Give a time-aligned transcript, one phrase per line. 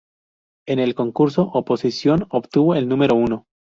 [0.67, 3.45] En el concurso-oposición obtuvo el número uno.